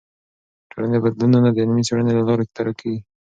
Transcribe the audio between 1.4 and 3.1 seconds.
د علمي څیړنو له لارې درک کیږي.